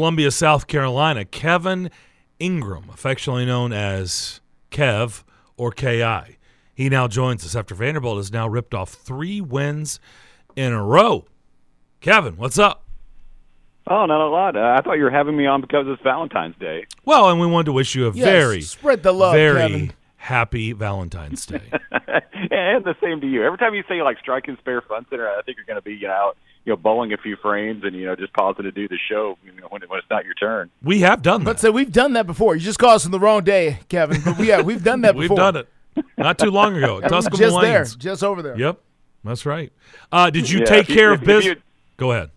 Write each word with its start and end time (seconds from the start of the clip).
Columbia, 0.00 0.30
South 0.30 0.68
Carolina, 0.68 1.24
Kevin 1.24 1.90
Ingram, 2.38 2.88
affectionately 2.88 3.44
known 3.44 3.72
as 3.72 4.40
Kev 4.70 5.24
or 5.56 5.72
KI. 5.72 6.38
He 6.72 6.88
now 6.88 7.08
joins 7.08 7.44
us 7.44 7.56
after 7.56 7.74
Vanderbilt 7.74 8.18
has 8.18 8.30
now 8.30 8.46
ripped 8.46 8.74
off 8.74 8.90
three 8.90 9.40
wins 9.40 9.98
in 10.54 10.72
a 10.72 10.80
row. 10.84 11.24
Kevin, 12.00 12.36
what's 12.36 12.60
up? 12.60 12.84
Oh, 13.88 14.06
not 14.06 14.24
a 14.24 14.30
lot. 14.30 14.54
Uh, 14.54 14.76
I 14.78 14.82
thought 14.82 14.98
you 14.98 15.02
were 15.02 15.10
having 15.10 15.36
me 15.36 15.46
on 15.46 15.62
because 15.62 15.86
it's 15.88 16.00
Valentine's 16.04 16.54
Day. 16.60 16.86
Well, 17.04 17.28
and 17.28 17.40
we 17.40 17.48
wanted 17.48 17.64
to 17.64 17.72
wish 17.72 17.96
you 17.96 18.06
a 18.06 18.12
Yes, 18.12 18.24
very, 18.24 18.60
spread 18.60 19.02
the 19.02 19.10
love, 19.10 19.34
very 19.34 19.58
Kevin. 19.62 19.92
happy 20.14 20.72
Valentine's 20.74 21.44
Day. 21.44 21.72
and 22.52 22.84
the 22.84 22.94
same 23.02 23.20
to 23.20 23.26
you. 23.26 23.44
Every 23.44 23.58
time 23.58 23.74
you 23.74 23.82
say 23.88 24.00
like 24.02 24.20
Strike 24.20 24.46
and 24.46 24.58
Spare 24.58 24.80
Fun 24.80 25.06
Center, 25.10 25.28
I 25.28 25.42
think 25.42 25.56
you're 25.56 25.66
going 25.66 25.74
to 25.74 25.82
be 25.82 25.94
you 25.94 26.06
know, 26.06 26.12
out, 26.12 26.36
you 26.68 26.72
know, 26.74 26.76
bowling 26.76 27.14
a 27.14 27.16
few 27.16 27.34
frames 27.36 27.82
and 27.82 27.96
you 27.96 28.04
know 28.04 28.14
just 28.14 28.32
pausing 28.34 28.64
to 28.64 28.70
do 28.70 28.86
the 28.88 28.98
show 29.10 29.38
you 29.42 29.52
know, 29.58 29.66
when, 29.70 29.80
when 29.88 29.98
it's 29.98 30.10
not 30.10 30.24
your 30.26 30.34
turn. 30.34 30.68
we 30.82 31.00
have 31.00 31.22
done 31.22 31.40
that. 31.40 31.44
But 31.46 31.60
so 31.60 31.70
we've 31.72 31.90
done 31.90 32.12
that 32.12 32.26
before. 32.26 32.54
You 32.54 32.60
just 32.60 32.78
called 32.78 32.96
us 32.96 33.06
on 33.06 33.10
the 33.10 33.18
wrong 33.18 33.42
day, 33.42 33.78
Kevin. 33.88 34.20
But 34.22 34.36
we, 34.38 34.48
yeah, 34.48 34.60
we've 34.60 34.84
done 34.84 35.00
that 35.00 35.14
We've 35.16 35.24
before. 35.30 35.38
done 35.52 35.56
it 35.56 35.68
not 36.18 36.38
too 36.38 36.50
long 36.50 36.76
ago. 36.76 37.00
at 37.02 37.08
Tuscaloosa 37.08 37.42
just 37.42 37.60
there, 37.62 37.84
just 37.84 38.22
over 38.22 38.42
there. 38.42 38.56
Yep, 38.58 38.78
that's 39.24 39.46
right. 39.46 39.72
Uh, 40.12 40.28
did 40.30 40.48
you 40.50 40.60
Yeah, 40.60 40.64
take 40.66 40.82
if 40.82 40.88
you- 40.90 40.94
care 40.94 41.12
if- 41.14 41.20
of 41.22 41.26
business? 41.26 41.56
Go 41.96 42.12
ahead. 42.12 42.30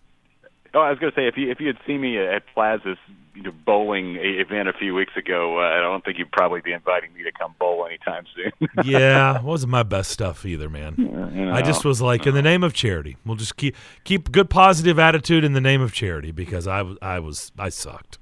Oh, 0.74 0.80
I 0.80 0.88
was 0.90 0.98
going 0.98 1.12
to 1.12 1.16
say 1.16 1.28
if 1.28 1.36
you 1.36 1.50
if 1.50 1.60
you 1.60 1.66
had 1.66 1.76
seen 1.86 2.00
me 2.00 2.16
at 2.18 2.42
Plaza's 2.54 2.96
you 3.34 3.42
know, 3.42 3.52
bowling 3.64 4.16
event 4.16 4.68
a 4.68 4.72
few 4.72 4.94
weeks 4.94 5.16
ago, 5.16 5.58
uh, 5.58 5.78
I 5.78 5.80
don't 5.80 6.04
think 6.04 6.18
you'd 6.18 6.30
probably 6.32 6.60
be 6.60 6.72
inviting 6.72 7.12
me 7.14 7.22
to 7.22 7.32
come 7.32 7.54
bowl 7.58 7.86
anytime 7.86 8.24
soon. 8.34 8.68
yeah, 8.84 9.38
it 9.38 9.42
wasn't 9.42 9.72
my 9.72 9.82
best 9.82 10.10
stuff 10.10 10.44
either, 10.44 10.68
man. 10.68 10.94
You 10.98 11.46
know? 11.46 11.52
I 11.52 11.62
just 11.62 11.84
was 11.84 12.02
like, 12.02 12.26
in 12.26 12.34
the 12.34 12.42
name 12.42 12.62
of 12.62 12.74
charity, 12.74 13.16
we'll 13.24 13.36
just 13.36 13.56
keep 13.56 13.74
keep 14.04 14.30
good 14.30 14.50
positive 14.50 14.98
attitude 14.98 15.44
in 15.44 15.52
the 15.52 15.60
name 15.60 15.80
of 15.80 15.92
charity 15.92 16.30
because 16.30 16.66
I 16.66 16.84
I 17.00 17.18
was 17.20 17.52
I 17.58 17.68
sucked. 17.68 18.18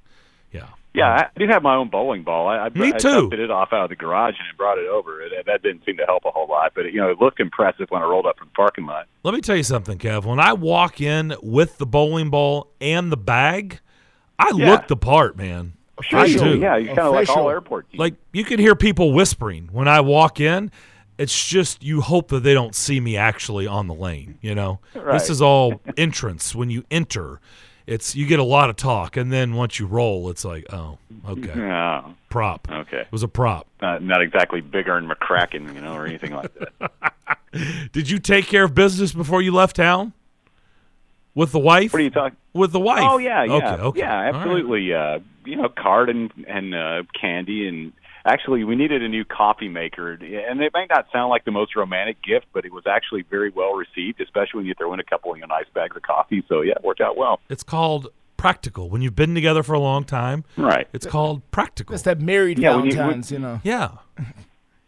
Yeah. 0.52 0.68
Yeah, 0.92 1.06
I 1.06 1.38
do 1.38 1.46
have 1.46 1.62
my 1.62 1.76
own 1.76 1.88
bowling 1.88 2.24
ball. 2.24 2.48
I, 2.48 2.56
I, 2.56 2.68
Me 2.70 2.90
too. 2.90 3.30
dusted 3.30 3.38
it 3.38 3.50
off 3.50 3.72
out 3.72 3.84
of 3.84 3.90
the 3.90 3.96
garage 3.96 4.34
and 4.36 4.58
brought 4.58 4.76
it 4.76 4.88
over. 4.88 5.22
It, 5.22 5.46
that 5.46 5.62
didn't 5.62 5.84
seem 5.86 5.96
to 5.98 6.04
help 6.04 6.24
a 6.24 6.32
whole 6.32 6.48
lot, 6.48 6.72
but 6.74 6.86
it, 6.86 6.92
you 6.92 7.00
know, 7.00 7.08
it 7.10 7.20
looked 7.20 7.38
impressive 7.38 7.86
when 7.90 8.02
I 8.02 8.06
rolled 8.06 8.26
up 8.26 8.38
from 8.38 8.48
the 8.48 8.54
parking 8.54 8.86
lot. 8.86 9.06
Let 9.22 9.32
me 9.32 9.40
tell 9.40 9.54
you 9.54 9.62
something, 9.62 9.98
Kev. 9.98 10.24
When 10.24 10.40
I 10.40 10.52
walk 10.52 11.00
in 11.00 11.36
with 11.42 11.78
the 11.78 11.86
bowling 11.86 12.30
ball 12.30 12.72
and 12.80 13.12
the 13.12 13.16
bag, 13.16 13.78
I 14.40 14.52
Yeah. 14.56 14.70
look 14.70 14.88
the 14.88 14.96
part, 14.96 15.36
man. 15.36 15.74
Oh, 15.98 16.02
I 16.16 16.24
Official. 16.24 16.44
do. 16.54 16.58
Yeah, 16.58 16.76
you're 16.76 16.94
kind 16.94 17.08
of 17.08 17.14
like 17.14 17.28
all 17.28 17.34
Official. 17.36 17.50
airport. 17.50 17.90
teams. 17.90 17.98
Like 18.00 18.14
you 18.32 18.44
can 18.44 18.58
hear 18.58 18.74
people 18.74 19.12
whispering 19.12 19.68
when 19.72 19.86
I 19.88 20.00
walk 20.00 20.40
in. 20.40 20.70
It's 21.18 21.46
just 21.46 21.82
you 21.82 22.00
hope 22.00 22.28
that 22.28 22.42
they 22.42 22.54
don't 22.54 22.74
see 22.74 22.98
me 23.00 23.16
actually 23.18 23.66
on 23.66 23.86
the 23.86 23.94
lane. 23.94 24.38
You 24.40 24.54
know, 24.54 24.80
Right. 24.94 25.12
this 25.12 25.28
is 25.28 25.42
all 25.42 25.82
entrance. 25.98 26.54
When 26.54 26.70
you 26.70 26.84
enter, 26.90 27.40
it's 27.86 28.16
you 28.16 28.24
get 28.24 28.38
a 28.38 28.44
lot 28.44 28.70
of 28.70 28.76
talk, 28.76 29.18
and 29.18 29.30
then 29.30 29.52
once 29.54 29.78
you 29.78 29.84
roll, 29.86 30.30
it's 30.30 30.46
like, 30.46 30.64
oh, 30.72 30.96
okay, 31.28 31.52
Oh, 31.60 32.14
prop. 32.30 32.66
okay. 32.70 33.00
It 33.00 33.12
was 33.12 33.22
a 33.22 33.28
prop. 33.28 33.66
Not, 33.82 34.02
not 34.02 34.22
exactly 34.22 34.62
bigger 34.62 34.96
and 34.96 35.10
McCracken, 35.10 35.74
you 35.74 35.82
know, 35.82 35.92
or 35.94 36.06
anything 36.06 36.32
like 36.34 36.50
that. 36.54 36.92
Did 37.92 38.08
you 38.08 38.18
take 38.18 38.46
care 38.46 38.64
of 38.64 38.74
business 38.74 39.12
before 39.12 39.42
you 39.42 39.52
left 39.52 39.76
town 39.76 40.14
with 41.34 41.52
the 41.52 41.58
wife? 41.58 41.92
What 41.92 42.00
are 42.00 42.04
you 42.04 42.10
talking? 42.10 42.36
With 42.52 42.72
the 42.72 42.80
wife? 42.80 43.04
Oh 43.08 43.18
yeah, 43.18 43.44
yeah, 43.44 43.52
Okay, 43.54 43.82
okay. 43.82 43.98
yeah, 44.00 44.14
All 44.16 44.22
right. 44.22 44.34
absolutely. 44.34 44.94
Uh, 44.94 45.18
you 45.44 45.56
know, 45.56 45.68
card 45.68 46.08
and 46.10 46.30
and 46.46 46.74
uh, 46.74 47.02
candy, 47.18 47.66
and 47.68 47.92
actually, 48.24 48.64
we 48.64 48.76
needed 48.76 49.02
a 49.02 49.08
new 49.08 49.24
coffee 49.24 49.68
maker, 49.68 50.12
and 50.12 50.60
it 50.62 50.72
may 50.74 50.86
not 50.88 51.06
sound 51.12 51.30
like 51.30 51.44
the 51.44 51.50
most 51.50 51.74
romantic 51.76 52.22
gift, 52.22 52.46
but 52.52 52.64
it 52.64 52.72
was 52.72 52.84
actually 52.86 53.22
very 53.22 53.50
well 53.50 53.72
received, 53.72 54.20
especially 54.20 54.58
when 54.58 54.66
you 54.66 54.74
throw 54.74 54.92
in 54.94 55.00
a 55.00 55.04
couple 55.04 55.32
of 55.32 55.38
you 55.38 55.42
know, 55.42 55.46
nice 55.54 55.66
bags 55.74 55.96
of 55.96 56.02
coffee. 56.02 56.42
So 56.48 56.60
yeah, 56.60 56.72
it 56.76 56.84
worked 56.84 57.00
out 57.00 57.16
well. 57.16 57.40
It's 57.48 57.62
called 57.62 58.08
practical. 58.36 58.88
When 58.90 59.02
you've 59.02 59.16
been 59.16 59.34
together 59.34 59.62
for 59.62 59.74
a 59.74 59.78
long 59.80 60.04
time, 60.04 60.44
Right. 60.56 60.88
it's 60.94 61.04
called 61.06 61.42
practical. 61.50 61.94
It's 61.94 62.04
that 62.04 62.20
married 62.20 62.58
Yeah, 62.58 62.76
when 62.76 62.86
you- 62.86 62.92
Valentine's, 62.92 63.30
you, 63.30 63.38
know. 63.38 63.60
yeah. 63.62 63.90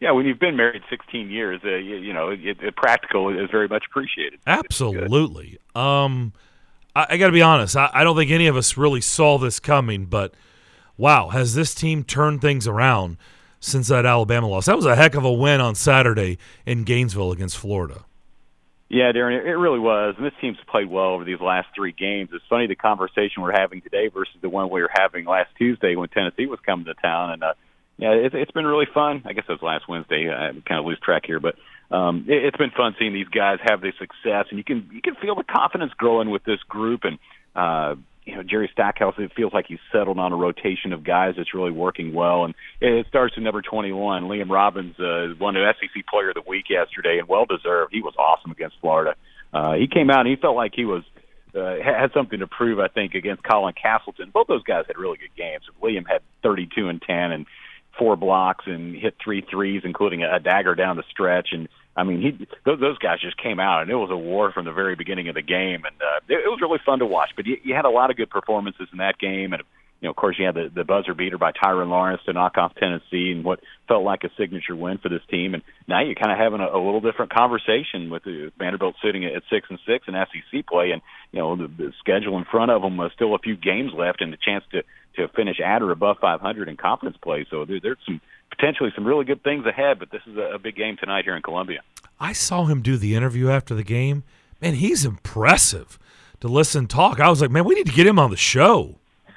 Yeah, 0.01 0.11
when 0.13 0.27
you've 0.27 0.41
been 0.41 0.57
married 0.57 0.83
16 0.91 1.31
years, 1.31 1.61
uh, 1.65 1.69
you, 1.77 1.97
you 1.97 2.13
know, 2.13 2.31
it, 2.31 2.41
it, 2.61 2.75
practical 2.77 3.29
is 3.29 3.51
very 3.51 3.69
much 3.69 3.85
appreciated. 3.89 4.41
Absolutely. 4.47 5.59
Um, 5.75 6.33
I, 6.95 7.07
I 7.11 7.17
got 7.17 7.27
to 7.27 7.33
be 7.33 7.43
honest. 7.43 7.77
I, 7.77 7.91
I 7.93 8.05
don't 8.05 8.17
think 8.17 8.31
any 8.31 8.47
of 8.47 8.57
us 8.57 8.77
really 8.77 9.01
saw 9.01 9.39
this 9.39 9.61
coming, 9.61 10.07
but 10.07 10.35
wow, 10.97 11.29
has 11.29 11.55
this 11.55 11.75
team 11.75 12.05
turned 12.05 12.41
things 12.41 12.67
around 12.67 13.17
since 13.61 13.89
that 13.89 14.07
Alabama 14.07 14.49
loss? 14.49 14.67
That 14.67 14.77
was 14.77 14.87
a 14.87 14.97
heck 14.97 15.15
of 15.15 15.25
a 15.25 15.33
win 15.33 15.61
on 15.61 15.75
Saturday 15.75 16.39
in 16.67 16.85
Gainesville 16.85 17.33
against 17.33 17.57
Florida. 17.59 18.05
Yeah, 18.93 19.11
Darren, 19.11 19.43
it, 19.43 19.57
really 19.57 19.79
was. 19.79 20.17
And 20.19 20.27
this 20.27 20.35
team's 20.39 20.59
played 20.67 20.91
well 20.91 21.15
over 21.15 21.25
these 21.25 21.41
last 21.41 21.69
three 21.75 21.93
games. 21.93 22.29
It's 22.31 22.45
funny 22.51 22.67
the 22.67 22.75
conversation 22.75 23.43
we're 23.43 23.59
having 23.59 23.81
today 23.81 24.09
versus 24.09 24.37
the 24.43 24.51
one 24.51 24.69
we 24.69 24.83
were 24.83 24.91
having 24.93 25.25
last 25.25 25.49
Tuesday 25.57 25.97
when 25.97 26.11
Tennessee 26.11 26.45
was 26.45 26.61
coming 26.61 26.85
to 26.85 26.95
town. 26.95 27.31
And 27.31 27.43
uh, 27.43 27.55
yeah, 27.97 28.11
it, 28.11 28.35
it's 28.35 28.51
been 28.51 28.67
really 28.67 28.87
fun. 28.93 29.23
I 29.25 29.33
guess 29.33 29.45
it 29.49 29.53
was 29.53 29.63
last 29.63 29.89
Wednesday. 29.89 30.29
I 30.31 30.53
kind 30.69 30.79
of 30.79 30.85
lose 30.85 30.99
track 31.01 31.23
here, 31.25 31.41
but 31.41 31.55
um, 31.91 32.27
it, 32.29 32.45
it's 32.45 32.57
been 32.57 32.71
fun 32.71 32.95
seeing 32.99 33.13
these 33.13 33.29
guys 33.29 33.59
have 33.63 33.81
their 33.81 33.95
success, 33.99 34.47
and 34.51 34.59
you 34.59 34.65
can 34.65 34.89
you 34.93 35.03
can 35.03 35.15
feel 35.17 35.35
the 35.35 35.45
confidence 35.45 35.93
growing 35.97 36.31
with 36.31 36.45
this 36.45 36.61
group. 36.69 37.03
And 37.05 37.19
uh, 37.55 37.97
you 38.25 38.37
know, 38.37 38.43
Jerry 38.43 38.71
Stackhouse, 38.73 39.15
it 39.19 39.33
feels 39.35 39.53
like 39.53 39.67
he's 39.67 39.81
settled 39.91 40.19
on 40.19 40.33
a 40.33 40.37
rotation 40.37 40.93
of 40.93 41.03
guys 41.03 41.35
that's 41.37 41.55
really 41.55 41.73
working 41.73 42.15
well. 42.15 42.45
And 42.45 42.55
it 42.81 43.07
starts 43.09 43.35
with 43.35 43.43
number 43.43 43.63
21. 43.63 44.25
Liam 44.25 44.49
Robbins 44.49 44.99
uh, 45.01 45.35
won 45.41 45.55
the 45.55 45.75
SEC 45.81 46.07
Player 46.07 46.29
of 46.29 46.35
the 46.35 46.43
Week 46.47 46.67
yesterday, 46.71 47.19
and 47.19 47.29
well 47.29 47.47
deserved. 47.47 47.93
He 47.93 48.01
was 48.01 48.15
awesome 48.19 48.53
against 48.53 48.77
Florida. 48.81 49.17
Uh, 49.53 49.75
he 49.75 49.87
came 49.87 50.09
out 50.09 50.21
and 50.21 50.29
he 50.29 50.37
felt 50.37 50.57
like 50.57 50.73
he 50.75 50.85
was 50.85 51.03
uh, 51.55 51.77
had 51.85 52.13
something 52.15 52.39
to 52.39 52.47
prove. 52.47 52.79
I 52.79 52.89
think 52.89 53.15
against 53.15 53.43
Colin 53.43 53.75
Castleton. 53.81 54.31
Both 54.33 54.47
those 54.47 54.63
guys 54.63 54.85
had 54.87 54.97
really 54.97 55.19
good 55.19 55.35
games. 55.37 55.65
Liam 55.83 56.09
had 56.09 56.23
32 56.43 56.89
and 56.89 57.03
10 57.03 57.33
and 57.33 57.47
four 57.99 58.17
blocks 58.17 58.65
and 58.67 58.95
hit 58.97 59.17
three 59.23 59.45
threes, 59.49 59.83
including 59.85 60.23
a, 60.23 60.37
a 60.37 60.41
dagger 60.41 60.75
down 60.75 60.97
the 60.97 61.05
stretch. 61.11 61.49
And 61.53 61.69
I 61.97 62.05
mean, 62.05 62.23
he 62.23 62.47
those, 62.65 62.81
those 62.81 62.99
guys 62.99 63.21
just 63.21 63.37
came 63.37 63.61
out, 63.61 63.83
and 63.83 63.91
it 63.91 63.97
was 63.97 64.11
a 64.11 64.17
war 64.17 64.53
from 64.53 64.65
the 64.65 64.73
very 64.73 64.97
beginning 64.97 65.29
of 65.29 65.35
the 65.35 65.43
game, 65.43 65.85
and 65.85 65.97
uh, 66.01 66.21
it, 66.29 66.45
it 66.45 66.49
was 66.49 66.61
really 66.61 66.81
fun 66.85 67.01
to 67.01 67.07
watch. 67.07 67.31
But 67.37 67.47
you, 67.47 67.57
you 67.63 67.75
had 67.75 67.85
a 67.85 67.91
lot 67.91 68.11
of 68.11 68.17
good 68.17 68.31
performances 68.31 68.89
in 68.93 68.99
that 68.99 69.19
game, 69.19 69.53
and 69.53 69.63
you 70.03 70.09
know, 70.09 70.11
of 70.11 70.17
course, 70.17 70.37
you 70.37 70.47
had 70.47 70.57
the, 70.57 70.69
the 70.75 70.83
buzzer 70.83 71.15
beater 71.15 71.39
by 71.39 71.53
Tyrin 71.53 71.89
Lawrence 71.89 72.23
to 72.27 72.33
knock 72.33 72.59
off 72.59 72.75
Tennessee, 72.75 73.31
and 73.31 73.45
what 73.45 73.61
felt 73.87 74.03
like 74.03 74.25
a 74.25 74.31
signature 74.37 74.75
win 74.75 74.99
for 74.99 75.09
this 75.09 75.23
team. 75.31 75.55
And 75.55 75.63
now 75.87 76.03
you're 76.03 76.17
kind 76.17 76.33
of 76.33 76.39
having 76.39 76.61
a, 76.61 76.77
a 76.77 76.83
little 76.83 77.01
different 77.01 77.33
conversation 77.33 78.11
with 78.11 78.25
the 78.25 78.51
Vanderbilt 78.59 78.97
sitting 79.05 79.25
at 79.25 79.43
six 79.49 79.69
and 79.71 79.79
six 79.87 80.09
in 80.09 80.15
SEC 80.15 80.67
play, 80.67 80.91
and 80.91 81.03
you 81.31 81.39
know, 81.39 81.55
the, 81.55 81.69
the 81.69 81.93
schedule 82.01 82.37
in 82.37 82.45
front 82.51 82.73
of 82.73 82.83
them 82.83 82.97
was 82.97 83.13
still 83.15 83.37
a 83.37 83.39
few 83.39 83.57
games 83.57 83.93
left, 83.97 84.23
and 84.23 84.33
the 84.33 84.39
chance 84.45 84.65
to 84.73 84.83
to 85.17 85.29
finish 85.29 85.61
at 85.61 85.83
or 85.83 85.91
above 85.91 86.19
500 86.21 86.69
in 86.69 86.77
conference 86.77 87.17
play. 87.23 87.47
So 87.51 87.65
there, 87.65 87.81
there's 87.81 87.99
some 88.07 88.21
potentially 88.51 88.91
some 88.95 89.05
really 89.07 89.25
good 89.25 89.43
things 89.43 89.67
ahead. 89.67 89.99
But 89.99 90.11
this 90.11 90.23
is 90.27 90.37
a, 90.37 90.55
a 90.55 90.59
big 90.59 90.77
game 90.77 90.97
tonight 90.97 91.25
here 91.25 91.37
in 91.37 91.43
Columbia. 91.43 91.81
I 92.21 92.33
saw 92.33 92.67
him 92.67 92.83
do 92.83 92.97
the 92.97 93.15
interview 93.15 93.51
after 93.51 93.75
the 93.75 93.83
game. 93.83 94.23
Man, 94.61 94.75
he's 94.75 95.05
impressive 95.05 95.99
to 96.41 96.49
listen 96.49 96.87
talk. 96.87 97.19
I 97.21 97.29
was 97.29 97.41
like, 97.41 97.51
man, 97.51 97.65
we 97.65 97.75
need 97.75 97.87
to 97.87 97.93
get 97.93 98.07
him 98.07 98.19
on 98.19 98.31
the 98.31 98.37
show. 98.37 98.97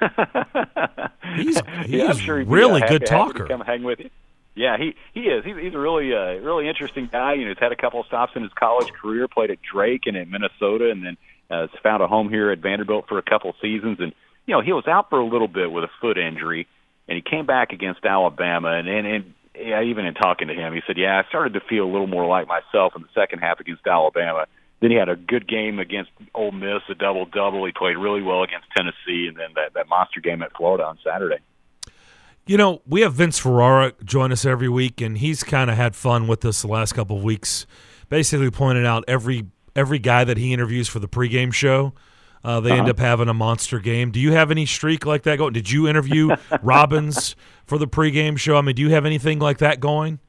He's 1.36 1.60
he 1.84 1.98
yeah, 1.98 2.10
is 2.10 2.20
sure 2.20 2.42
really 2.44 2.82
uh, 2.82 2.88
good 2.88 3.02
happy- 3.02 3.06
to 3.06 3.06
talker. 3.06 3.46
Come 3.46 3.60
hang 3.62 3.82
with 3.82 4.00
you. 4.00 4.10
Yeah, 4.54 4.78
he 4.78 4.94
he 5.12 5.22
is. 5.28 5.44
He's, 5.44 5.56
he's 5.56 5.74
a 5.74 5.78
really 5.78 6.14
uh, 6.14 6.40
really 6.40 6.68
interesting 6.68 7.08
guy. 7.10 7.34
You 7.34 7.44
know, 7.44 7.48
he's 7.50 7.58
had 7.58 7.72
a 7.72 7.76
couple 7.76 8.00
of 8.00 8.06
stops 8.06 8.32
in 8.36 8.42
his 8.42 8.52
college 8.54 8.90
career. 8.92 9.28
Played 9.28 9.50
at 9.50 9.58
Drake 9.60 10.02
and 10.06 10.16
at 10.16 10.28
Minnesota, 10.28 10.90
and 10.90 11.04
then 11.04 11.16
uh, 11.50 11.66
has 11.66 11.70
found 11.82 12.02
a 12.02 12.06
home 12.06 12.30
here 12.30 12.50
at 12.50 12.58
Vanderbilt 12.60 13.06
for 13.08 13.18
a 13.18 13.22
couple 13.22 13.50
of 13.50 13.56
seasons. 13.60 13.98
And 14.00 14.14
you 14.46 14.54
know, 14.54 14.60
he 14.60 14.72
was 14.72 14.86
out 14.86 15.10
for 15.10 15.18
a 15.18 15.26
little 15.26 15.48
bit 15.48 15.70
with 15.70 15.84
a 15.84 15.90
foot 16.00 16.18
injury, 16.18 16.66
and 17.08 17.16
he 17.16 17.22
came 17.22 17.46
back 17.46 17.72
against 17.72 18.04
Alabama. 18.04 18.70
And 18.70 18.88
and, 18.88 19.06
and 19.06 19.34
yeah, 19.54 19.82
even 19.82 20.06
in 20.06 20.14
talking 20.14 20.48
to 20.48 20.54
him, 20.54 20.72
he 20.72 20.80
said, 20.86 20.96
"Yeah, 20.96 21.20
I 21.24 21.28
started 21.28 21.54
to 21.54 21.60
feel 21.60 21.84
a 21.84 21.90
little 21.90 22.06
more 22.06 22.26
like 22.26 22.46
myself 22.46 22.94
in 22.96 23.02
the 23.02 23.08
second 23.14 23.40
half 23.40 23.60
against 23.60 23.86
Alabama." 23.86 24.46
Then 24.80 24.90
he 24.90 24.96
had 24.96 25.08
a 25.08 25.16
good 25.16 25.48
game 25.48 25.78
against 25.78 26.10
Ole 26.34 26.52
Miss, 26.52 26.82
a 26.90 26.94
double 26.94 27.24
double. 27.24 27.64
He 27.64 27.72
played 27.72 27.96
really 27.96 28.22
well 28.22 28.42
against 28.42 28.66
Tennessee, 28.76 29.26
and 29.26 29.36
then 29.36 29.48
that 29.54 29.74
that 29.74 29.88
monster 29.88 30.20
game 30.20 30.42
at 30.42 30.56
Florida 30.56 30.84
on 30.84 30.98
Saturday. 31.02 31.38
You 32.46 32.56
know, 32.56 32.80
we 32.86 33.00
have 33.00 33.14
Vince 33.14 33.40
Ferrara 33.40 33.92
join 34.04 34.30
us 34.30 34.44
every 34.44 34.68
week, 34.68 35.00
and 35.00 35.18
he's 35.18 35.42
kind 35.42 35.68
of 35.68 35.76
had 35.76 35.96
fun 35.96 36.28
with 36.28 36.44
us 36.44 36.62
the 36.62 36.68
last 36.68 36.92
couple 36.92 37.16
of 37.16 37.24
weeks. 37.24 37.66
Basically, 38.08 38.50
pointing 38.52 38.86
out 38.86 39.02
every 39.08 39.46
every 39.74 39.98
guy 39.98 40.24
that 40.24 40.36
he 40.36 40.52
interviews 40.52 40.88
for 40.88 41.00
the 41.00 41.08
pregame 41.08 41.52
show, 41.52 41.92
uh, 42.46 42.60
they 42.60 42.70
end 42.72 42.88
up 42.88 42.98
having 42.98 43.28
a 43.28 43.34
monster 43.34 43.80
game. 43.80 44.10
Do 44.12 44.20
you 44.20 44.32
have 44.32 44.50
any 44.50 44.64
streak 44.66 45.04
like 45.04 45.24
that 45.24 45.36
going? 45.36 45.52
Did 45.52 45.70
you 45.70 45.88
interview 45.88 46.34
Robbins 46.62 47.34
for 47.66 47.76
the 47.76 47.86
pregame 47.88 48.38
show? 48.38 48.56
I 48.56 48.60
mean, 48.62 48.76
do 48.76 48.82
you 48.82 48.90
have 48.90 49.04
anything 49.04 49.38
like 49.40 49.58
that 49.58 49.80
going? 49.80 50.20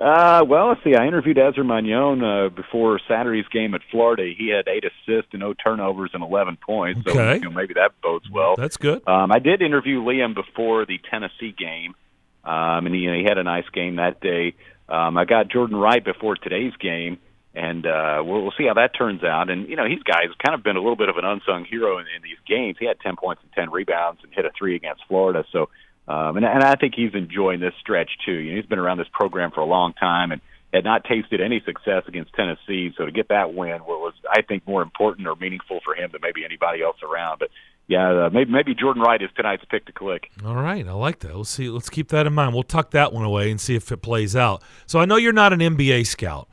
Uh, 0.00 0.44
well, 0.46 0.68
let's 0.68 0.84
see. 0.84 0.94
I 0.94 1.04
interviewed 1.08 1.36
Ezra 1.36 1.64
Manjon 1.64 2.22
uh, 2.22 2.48
before 2.50 3.00
Saturday's 3.08 3.48
game 3.52 3.74
at 3.74 3.80
Florida. 3.90 4.30
He 4.38 4.48
had 4.48 4.68
eight 4.68 4.84
assists 4.84 5.30
and 5.32 5.40
no 5.40 5.52
turnovers 5.52 6.10
and 6.14 6.22
11 6.22 6.58
points. 6.64 7.00
So 7.04 7.10
Okay. 7.10 7.34
you 7.34 7.40
know, 7.40 7.50
maybe 7.50 7.74
that 7.74 8.00
bodes 8.00 8.30
well. 8.30 8.54
That's 8.56 8.76
good. 8.76 9.02
Um, 9.08 9.32
I 9.32 9.40
did 9.40 9.62
interview 9.62 10.00
Liam 10.00 10.32
before 10.36 10.86
the 10.86 11.00
Tennessee 11.10 11.52
game, 11.58 11.96
um, 12.44 12.86
and 12.86 12.94
he, 12.94 13.00
you 13.00 13.10
know, 13.10 13.18
he 13.18 13.24
had 13.24 13.36
a 13.38 13.42
nice 13.42 13.68
game 13.72 13.96
that 13.96 14.20
day. 14.20 14.54
Um, 14.88 15.16
I 15.18 15.24
got 15.24 15.48
Jordan 15.48 15.76
Wright 15.76 16.04
before 16.04 16.36
today's 16.36 16.72
game, 16.78 17.18
and 17.54 17.84
uh, 17.86 18.22
we'll, 18.24 18.42
we'll 18.42 18.54
see 18.56 18.66
how 18.66 18.74
that 18.74 18.92
turns 18.96 19.24
out. 19.24 19.50
And 19.50 19.68
you 19.68 19.76
know, 19.76 19.86
he's 19.86 20.02
guys 20.02 20.28
kind 20.44 20.54
of 20.54 20.62
been 20.62 20.76
a 20.76 20.80
little 20.80 20.96
bit 20.96 21.08
of 21.08 21.16
an 21.16 21.24
unsung 21.24 21.64
hero 21.64 21.98
in, 21.98 22.06
in 22.14 22.22
these 22.22 22.38
games. 22.46 22.76
He 22.78 22.86
had 22.86 23.00
ten 23.00 23.16
points 23.16 23.42
and 23.42 23.52
ten 23.52 23.70
rebounds 23.70 24.20
and 24.22 24.32
hit 24.32 24.44
a 24.44 24.50
three 24.56 24.76
against 24.76 25.02
Florida. 25.08 25.44
So, 25.52 25.68
um, 26.08 26.36
and, 26.36 26.46
and 26.46 26.62
I 26.62 26.76
think 26.76 26.94
he's 26.94 27.14
enjoying 27.14 27.60
this 27.60 27.74
stretch 27.80 28.10
too. 28.24 28.32
You 28.32 28.52
know, 28.52 28.56
he's 28.60 28.68
been 28.68 28.78
around 28.78 28.98
this 28.98 29.08
program 29.12 29.50
for 29.50 29.60
a 29.60 29.66
long 29.66 29.92
time 29.94 30.32
and 30.32 30.40
had 30.72 30.84
not 30.84 31.04
tasted 31.04 31.40
any 31.40 31.60
success 31.64 32.04
against 32.06 32.32
Tennessee. 32.34 32.92
So 32.96 33.04
to 33.04 33.12
get 33.12 33.28
that 33.28 33.54
win 33.54 33.82
was, 33.84 34.14
I 34.30 34.42
think, 34.42 34.66
more 34.66 34.82
important 34.82 35.26
or 35.26 35.34
meaningful 35.34 35.80
for 35.84 35.94
him 35.94 36.10
than 36.12 36.20
maybe 36.22 36.44
anybody 36.44 36.82
else 36.82 36.98
around. 37.02 37.40
But 37.40 37.50
yeah, 37.88 38.26
uh, 38.26 38.30
maybe 38.32 38.52
maybe 38.52 38.74
Jordan 38.74 39.02
Wright 39.02 39.20
is 39.20 39.30
tonight's 39.34 39.64
pick 39.68 39.86
to 39.86 39.92
click. 39.92 40.30
All 40.44 40.54
right, 40.54 40.86
I 40.86 40.92
like 40.92 41.18
that. 41.20 41.36
Let's 41.36 41.50
see. 41.50 41.68
Let's 41.68 41.90
keep 41.90 42.08
that 42.08 42.24
in 42.24 42.32
mind. 42.32 42.54
We'll 42.54 42.62
tuck 42.62 42.92
that 42.92 43.12
one 43.12 43.24
away 43.24 43.50
and 43.50 43.60
see 43.60 43.74
if 43.74 43.90
it 43.90 43.96
plays 43.96 44.36
out. 44.36 44.62
So 44.86 45.00
I 45.00 45.06
know 45.06 45.16
you're 45.16 45.32
not 45.32 45.52
an 45.52 45.58
NBA 45.58 46.06
scout, 46.06 46.48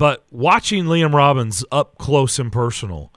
but 0.00 0.24
watching 0.30 0.86
Liam 0.86 1.12
Robbins 1.12 1.62
up 1.70 1.98
close 1.98 2.38
and 2.38 2.50
personal, 2.50 3.12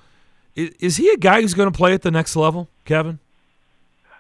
is, 0.54 0.72
is 0.82 0.98
he 0.98 1.10
a 1.12 1.16
guy 1.16 1.40
who's 1.40 1.54
going 1.54 1.72
to 1.72 1.76
play 1.76 1.94
at 1.94 2.02
the 2.02 2.12
next 2.12 2.36
level, 2.36 2.68
Kevin? 2.84 3.20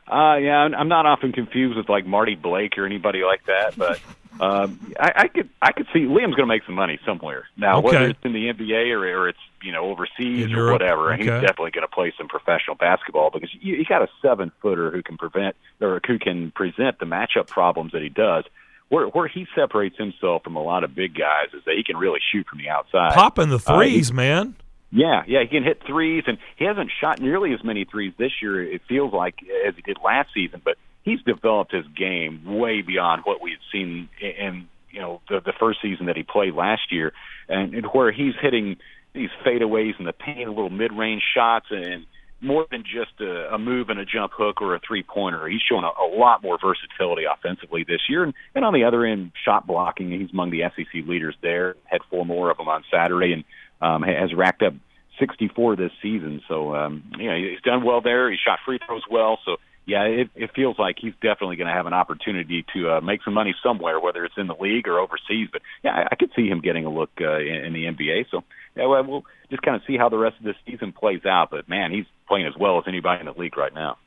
Uh, 0.07 0.37
yeah, 0.37 0.59
I'm 0.59 0.87
not 0.87 1.05
often 1.05 1.33
confused 1.33 1.75
with 1.75 1.89
like 1.89 2.05
Marty 2.05 2.35
Blake 2.35 2.77
or 2.77 2.85
anybody 2.85 3.21
like 3.25 3.45
that, 3.47 3.77
but 3.77 3.99
um, 4.39 4.79
I, 4.97 5.11
I 5.13 5.27
could 5.27 5.49
I 5.61 5.73
could 5.73 5.87
see 5.91 6.05
Liam's 6.05 6.35
going 6.35 6.37
to 6.37 6.45
make 6.45 6.63
some 6.65 6.75
money 6.75 6.99
somewhere. 7.05 7.47
Now, 7.57 7.79
Okay. 7.79 7.85
whether 7.87 8.05
it's 8.07 8.19
in 8.23 8.31
the 8.31 8.47
NBA 8.53 8.93
or, 8.93 8.99
or 9.23 9.27
it's 9.27 9.39
you 9.61 9.73
know 9.73 9.83
overseas 9.83 10.53
or 10.53 10.71
whatever, 10.71 11.13
he's 11.17 11.25
definitely 11.27 11.71
going 11.71 11.85
to 11.85 11.93
play 11.93 12.13
some 12.17 12.29
professional 12.29 12.77
basketball 12.77 13.29
because 13.29 13.49
you, 13.59 13.75
you 13.75 13.83
got 13.83 14.03
a 14.03 14.07
seven 14.21 14.53
footer 14.61 14.89
who 14.89 15.03
can 15.03 15.17
prevent 15.17 15.57
or 15.81 15.99
who 16.07 16.17
can 16.17 16.51
present 16.51 16.97
the 16.99 17.05
matchup 17.05 17.47
problems 17.47 17.91
that 17.91 18.01
he 18.01 18.09
does. 18.09 18.45
Where 18.93 19.07
where 19.07 19.27
he 19.27 19.47
separates 19.55 19.97
himself 19.97 20.43
from 20.43 20.55
a 20.55 20.61
lot 20.61 20.83
of 20.83 20.93
big 20.93 21.15
guys 21.15 21.47
is 21.53 21.63
that 21.65 21.73
he 21.75 21.83
can 21.83 21.97
really 21.97 22.19
shoot 22.31 22.45
from 22.47 22.59
the 22.59 22.69
outside. 22.69 23.13
Popping 23.13 23.49
the 23.49 23.55
Uh, 23.55 23.79
he- 23.79 23.89
threes, 23.89 24.13
man. 24.13 24.55
Yeah, 24.91 25.23
yeah, 25.25 25.41
he 25.41 25.47
can 25.47 25.63
hit 25.63 25.81
threes, 25.87 26.25
and 26.27 26.37
he 26.55 26.65
hasn't 26.65 26.91
shot 27.01 27.19
nearly 27.19 27.51
as 27.53 27.63
many 27.63 27.83
threes 27.85 28.13
this 28.19 28.31
year. 28.43 28.61
It 28.61 28.83
feels 28.87 29.11
like 29.11 29.33
as 29.67 29.73
he 29.75 29.81
did 29.81 29.97
last 30.05 30.29
season, 30.35 30.61
but 30.63 30.77
he's 31.01 31.19
developed 31.23 31.71
his 31.71 31.87
game 31.97 32.41
way 32.45 32.81
beyond 32.83 33.23
what 33.25 33.41
we 33.41 33.49
had 33.49 33.59
seen 33.71 34.07
in, 34.21 34.29
in 34.29 34.67
you 34.91 34.99
know 35.01 35.21
the, 35.27 35.39
the 35.39 35.53
first 35.59 35.79
season 35.81 36.05
that 36.05 36.15
he 36.15 36.21
played 36.21 36.53
last 36.53 36.91
year, 36.91 37.11
and, 37.49 37.73
and 37.73 37.87
where 37.87 38.11
he's 38.11 38.35
hitting 38.39 38.77
these 39.13 39.31
fadeaways 39.43 39.97
in 39.97 40.05
the 40.05 40.13
paint, 40.13 40.47
little 40.49 40.69
mid-range 40.69 41.23
shots, 41.35 41.65
and 41.71 42.05
more 42.43 42.65
than 42.69 42.83
just 42.83 43.19
a, 43.21 43.53
a 43.53 43.57
move 43.57 43.89
and 43.89 43.99
a 43.99 44.05
jump 44.05 44.33
hook 44.35 44.61
or 44.61 44.75
a 44.75 44.79
three-pointer. 44.85 45.47
He's 45.47 45.61
shown 45.61 45.83
a, 45.83 45.87
a 45.87 46.07
lot 46.15 46.43
more 46.43 46.57
versatility 46.61 47.23
offensively 47.23 47.83
this 47.87 48.01
year, 48.09 48.23
and, 48.23 48.33
and 48.53 48.65
on 48.65 48.73
the 48.73 48.83
other 48.83 49.05
end, 49.05 49.31
shot 49.45 49.65
blocking. 49.65 50.11
He's 50.11 50.31
among 50.31 50.51
the 50.51 50.63
SEC 50.75 51.07
leaders 51.07 51.35
there. 51.41 51.75
Had 51.85 52.01
four 52.09 52.25
more 52.25 52.51
of 52.51 52.57
them 52.57 52.67
on 52.67 52.83
Saturday, 52.91 53.33
and 53.33 53.43
um, 53.81 54.03
has 54.03 54.33
racked 54.33 54.61
up 54.61 54.73
64 55.19 55.75
this 55.75 55.91
season. 56.01 56.41
So, 56.47 56.75
um, 56.75 57.03
you 57.17 57.29
know, 57.29 57.35
he's 57.35 57.61
done 57.61 57.83
well 57.83 58.01
there. 58.01 58.31
He 58.31 58.37
shot 58.43 58.59
free 58.65 58.79
throws 58.85 59.03
well. 59.09 59.39
So, 59.45 59.57
yeah, 59.85 60.03
it, 60.03 60.29
it 60.35 60.51
feels 60.55 60.79
like 60.79 60.95
he's 60.99 61.13
definitely 61.21 61.57
going 61.57 61.67
to 61.67 61.73
have 61.73 61.85
an 61.85 61.93
opportunity 61.93 62.65
to 62.73 62.93
uh, 62.93 63.01
make 63.01 63.21
some 63.23 63.33
money 63.33 63.53
somewhere, 63.61 63.99
whether 63.99 64.23
it's 64.23 64.37
in 64.37 64.47
the 64.47 64.55
league 64.55 64.87
or 64.87 64.99
overseas. 64.99 65.49
But 65.51 65.61
yeah, 65.83 65.91
I, 65.91 66.07
I 66.11 66.15
could 66.15 66.31
see 66.35 66.47
him 66.47 66.61
getting 66.61 66.85
a 66.85 66.89
look 66.89 67.11
uh, 67.19 67.39
in, 67.39 67.65
in 67.65 67.73
the 67.73 67.85
NBA. 67.85 68.25
So, 68.31 68.43
yeah, 68.75 68.85
well, 68.85 69.03
we'll 69.03 69.25
just 69.49 69.61
kind 69.61 69.75
of 69.75 69.83
see 69.85 69.97
how 69.97 70.09
the 70.09 70.17
rest 70.17 70.37
of 70.39 70.45
this 70.45 70.55
season 70.65 70.91
plays 70.91 71.25
out. 71.25 71.49
But 71.51 71.69
man, 71.69 71.91
he's 71.91 72.05
playing 72.27 72.47
as 72.47 72.53
well 72.59 72.77
as 72.77 72.85
anybody 72.87 73.19
in 73.19 73.25
the 73.27 73.33
league 73.39 73.57
right 73.57 73.73
now. 73.73 73.97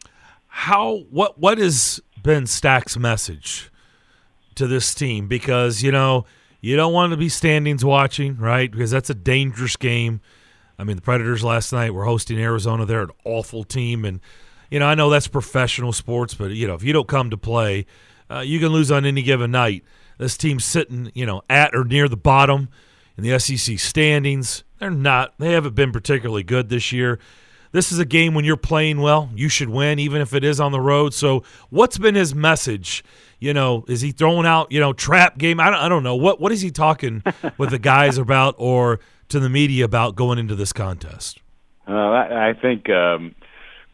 how 0.48 1.04
what 1.10 1.38
what 1.38 1.58
has 1.58 2.00
been 2.22 2.46
Stack's 2.46 2.96
message 2.96 3.70
to 4.54 4.66
this 4.66 4.94
team? 4.94 5.28
Because 5.28 5.82
you 5.82 5.92
know 5.92 6.24
you 6.60 6.76
don't 6.76 6.92
want 6.92 7.12
to 7.12 7.16
be 7.16 7.28
standings 7.28 7.84
watching, 7.84 8.38
right? 8.38 8.70
Because 8.70 8.90
that's 8.90 9.10
a 9.10 9.14
dangerous 9.14 9.76
game. 9.76 10.20
I 10.78 10.84
mean, 10.84 10.96
the 10.96 11.02
Predators 11.02 11.44
last 11.44 11.72
night 11.72 11.94
were 11.94 12.04
hosting 12.04 12.38
Arizona. 12.38 12.84
They're 12.84 13.02
an 13.02 13.10
awful 13.24 13.64
team, 13.64 14.04
and 14.04 14.20
you 14.70 14.78
know 14.78 14.86
I 14.86 14.94
know 14.94 15.10
that's 15.10 15.28
professional 15.28 15.92
sports, 15.92 16.34
but 16.34 16.50
you 16.50 16.66
know 16.66 16.74
if 16.74 16.82
you 16.82 16.92
don't 16.92 17.08
come 17.08 17.30
to 17.30 17.36
play, 17.36 17.86
uh, 18.30 18.40
you 18.40 18.58
can 18.58 18.68
lose 18.68 18.90
on 18.90 19.04
any 19.06 19.22
given 19.22 19.50
night. 19.50 19.84
This 20.18 20.36
team's 20.36 20.64
sitting, 20.64 21.12
you 21.14 21.26
know, 21.26 21.42
at 21.50 21.74
or 21.74 21.84
near 21.84 22.08
the 22.08 22.16
bottom 22.16 22.70
in 23.16 23.24
the 23.24 23.38
SEC 23.38 23.78
standings. 23.78 24.64
They're 24.78 24.90
not. 24.90 25.34
They 25.38 25.52
haven't 25.52 25.74
been 25.74 25.92
particularly 25.92 26.42
good 26.42 26.68
this 26.68 26.92
year. 26.92 27.18
This 27.72 27.92
is 27.92 27.98
a 27.98 28.04
game 28.04 28.34
when 28.34 28.44
you're 28.44 28.56
playing 28.56 29.00
well, 29.00 29.30
you 29.34 29.48
should 29.48 29.68
win, 29.68 29.98
even 29.98 30.22
if 30.22 30.32
it 30.32 30.44
is 30.44 30.60
on 30.60 30.72
the 30.72 30.80
road. 30.80 31.12
So, 31.12 31.42
what's 31.68 31.98
been 31.98 32.14
his 32.14 32.34
message? 32.34 33.04
You 33.38 33.52
know, 33.52 33.84
is 33.86 34.00
he 34.00 34.12
throwing 34.12 34.46
out, 34.46 34.72
you 34.72 34.80
know, 34.80 34.92
trap 34.92 35.36
game? 35.36 35.60
I 35.60 35.66
don't, 35.70 35.80
I 35.80 35.88
don't 35.88 36.02
know. 36.02 36.16
What 36.16 36.40
what 36.40 36.52
is 36.52 36.62
he 36.62 36.70
talking 36.70 37.22
with 37.58 37.70
the 37.70 37.78
guys 37.78 38.18
about 38.18 38.54
or 38.58 39.00
to 39.28 39.40
the 39.40 39.48
media 39.50 39.84
about 39.84 40.14
going 40.14 40.38
into 40.38 40.54
this 40.54 40.72
contest? 40.72 41.40
Uh, 41.88 41.92
I, 41.92 42.48
I 42.48 42.52
think 42.54 42.88
um, 42.88 43.34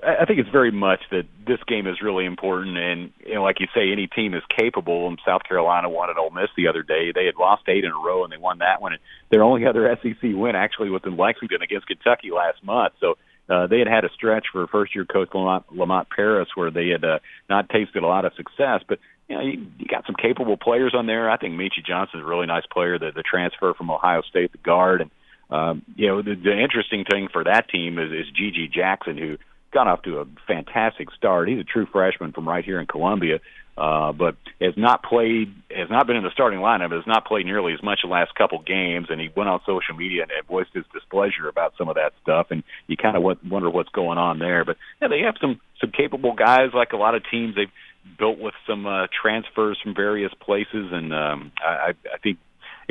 I 0.04 0.24
think 0.24 0.40
it's 0.40 0.48
very 0.48 0.72
much 0.72 1.00
that 1.10 1.26
this 1.46 1.60
game 1.66 1.86
is 1.86 2.02
really 2.02 2.24
important, 2.24 2.76
and 2.76 3.12
you 3.24 3.34
know, 3.34 3.42
like 3.42 3.60
you 3.60 3.68
say, 3.74 3.92
any 3.92 4.08
team 4.08 4.34
is 4.34 4.42
capable. 4.48 5.06
And 5.06 5.18
South 5.24 5.44
Carolina 5.44 5.88
won 5.88 6.10
at 6.10 6.18
Ole 6.18 6.30
Miss 6.30 6.50
the 6.56 6.68
other 6.68 6.82
day. 6.82 7.12
They 7.12 7.26
had 7.26 7.36
lost 7.36 7.62
eight 7.68 7.84
in 7.84 7.90
a 7.92 8.04
row, 8.04 8.24
and 8.24 8.32
they 8.32 8.36
won 8.36 8.58
that 8.58 8.82
one. 8.82 8.92
And 8.92 9.02
their 9.30 9.42
only 9.42 9.64
other 9.66 9.96
SEC 10.02 10.16
win 10.22 10.56
actually 10.56 10.90
was 10.90 11.02
in 11.04 11.16
Lexington 11.16 11.62
against 11.62 11.86
Kentucky 11.86 12.30
last 12.30 12.62
month. 12.62 12.94
So. 13.00 13.16
Uh, 13.48 13.66
they 13.66 13.80
had 13.80 13.88
had 13.88 14.04
a 14.04 14.08
stretch 14.10 14.46
for 14.52 14.64
first-year 14.68 15.04
coach 15.04 15.28
Lamont, 15.34 15.64
Lamont 15.76 16.08
Paris 16.08 16.48
where 16.54 16.70
they 16.70 16.88
had 16.88 17.04
uh, 17.04 17.18
not 17.50 17.68
tasted 17.68 18.04
a 18.04 18.06
lot 18.06 18.24
of 18.24 18.32
success, 18.34 18.82
but 18.88 19.00
you 19.28 19.34
know 19.34 19.42
you, 19.42 19.66
you 19.78 19.86
got 19.86 20.06
some 20.06 20.14
capable 20.14 20.56
players 20.56 20.94
on 20.96 21.06
there. 21.06 21.28
I 21.28 21.36
think 21.36 21.54
Meechie 21.54 21.84
Johnson's 21.84 22.22
a 22.22 22.24
really 22.26 22.46
nice 22.46 22.64
player. 22.72 23.00
The, 23.00 23.10
the 23.10 23.24
transfer 23.24 23.74
from 23.74 23.90
Ohio 23.90 24.22
State, 24.22 24.52
the 24.52 24.58
guard, 24.58 25.00
and 25.00 25.10
um, 25.52 25.82
you 25.96 26.08
know, 26.08 26.22
the, 26.22 26.34
the 26.34 26.58
interesting 26.58 27.04
thing 27.04 27.28
for 27.30 27.44
that 27.44 27.68
team 27.68 27.98
is, 27.98 28.10
is 28.10 28.26
GG 28.32 28.72
Jackson, 28.72 29.18
who 29.18 29.36
got 29.72 29.86
off 29.86 30.02
to 30.02 30.18
a 30.18 30.26
fantastic 30.46 31.10
start. 31.12 31.48
He's 31.48 31.60
a 31.60 31.64
true 31.64 31.86
freshman 31.90 32.32
from 32.32 32.48
right 32.48 32.64
here 32.64 32.80
in 32.80 32.86
Columbia, 32.86 33.40
uh, 33.76 34.12
but 34.12 34.36
has 34.60 34.74
not 34.76 35.02
played, 35.02 35.54
has 35.70 35.88
not 35.90 36.06
been 36.06 36.16
in 36.16 36.24
the 36.24 36.30
starting 36.32 36.60
lineup, 36.60 36.92
has 36.92 37.06
not 37.06 37.26
played 37.26 37.46
nearly 37.46 37.72
as 37.72 37.82
much 37.82 38.00
the 38.02 38.08
last 38.08 38.34
couple 38.34 38.60
games. 38.60 39.08
And 39.10 39.20
he 39.20 39.30
went 39.34 39.48
on 39.48 39.60
social 39.66 39.96
media 39.96 40.22
and, 40.22 40.30
voiced 40.46 40.74
his 40.74 40.84
displeasure 40.92 41.48
about 41.48 41.72
some 41.78 41.88
of 41.88 41.94
that 41.94 42.12
stuff. 42.22 42.48
And 42.50 42.62
you 42.86 42.96
kind 42.96 43.16
of 43.16 43.22
wonder 43.22 43.70
what's 43.70 43.88
going 43.90 44.18
on 44.18 44.38
there. 44.38 44.64
But 44.64 44.76
yeah, 45.00 45.08
they 45.08 45.20
have 45.20 45.34
some 45.40 45.60
some 45.80 45.90
capable 45.90 46.34
guys, 46.34 46.70
like 46.74 46.92
a 46.92 46.96
lot 46.96 47.14
of 47.14 47.22
teams. 47.30 47.54
They've 47.54 47.72
built 48.18 48.38
with 48.38 48.54
some 48.66 48.86
uh, 48.86 49.06
transfers 49.20 49.78
from 49.82 49.94
various 49.94 50.32
places, 50.40 50.92
and 50.92 51.14
um, 51.14 51.52
I, 51.64 51.94
I 52.12 52.18
think 52.22 52.38